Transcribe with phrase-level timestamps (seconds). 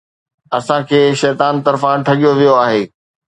[0.57, 2.81] اسان کي شيطان طرفان ٺڳيو ويو آهي